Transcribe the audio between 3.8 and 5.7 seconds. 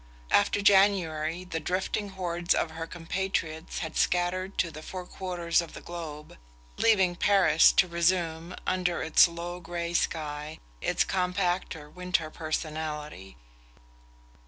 had scattered to the four quarters